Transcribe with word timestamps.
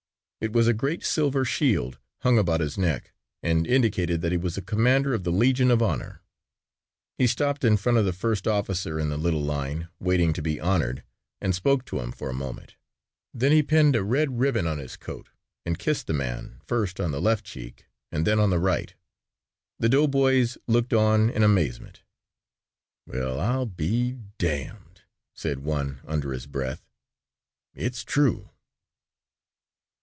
It 0.43 0.53
was 0.53 0.67
a 0.67 0.73
great 0.73 1.03
silver 1.05 1.45
shield 1.45 1.99
hung 2.21 2.39
about 2.39 2.61
his 2.61 2.75
neck 2.75 3.11
and 3.43 3.67
indicated 3.67 4.21
that 4.21 4.31
he 4.31 4.39
was 4.39 4.57
a 4.57 4.61
commander 4.63 5.13
of 5.13 5.23
the 5.23 5.31
Legion 5.31 5.69
of 5.69 5.83
Honor. 5.83 6.23
He 7.15 7.27
stopped 7.27 7.63
in 7.63 7.77
front 7.77 7.99
of 7.99 8.05
the 8.05 8.11
first 8.11 8.47
officer 8.47 8.99
in 8.99 9.09
the 9.09 9.19
little 9.19 9.43
line 9.43 9.87
waiting 9.99 10.33
to 10.33 10.41
be 10.41 10.59
honored 10.59 11.03
and 11.41 11.53
spoke 11.53 11.85
to 11.85 11.99
him 11.99 12.11
for 12.11 12.27
a 12.27 12.33
moment. 12.33 12.75
Then 13.35 13.51
he 13.51 13.61
pinned 13.61 13.95
a 13.95 14.01
red 14.03 14.39
ribbon 14.39 14.65
on 14.65 14.79
his 14.79 14.97
coat 14.97 15.29
and 15.63 15.77
kissed 15.77 16.07
the 16.07 16.13
man 16.13 16.59
first 16.65 16.99
on 16.99 17.11
the 17.11 17.21
left 17.21 17.45
cheek 17.45 17.85
and 18.11 18.25
then 18.25 18.39
on 18.39 18.49
the 18.49 18.57
right. 18.57 18.95
The 19.77 19.89
doughboys 19.89 20.57
looked 20.65 20.91
on 20.91 21.29
in 21.29 21.43
amazement. 21.43 22.01
"Well, 23.05 23.39
I'll 23.39 23.67
be 23.67 24.17
damned," 24.39 25.03
said 25.35 25.59
one 25.59 25.99
under 26.03 26.33
his 26.33 26.47
breath, 26.47 26.83
"it's 27.75 28.03
true." 28.03 28.47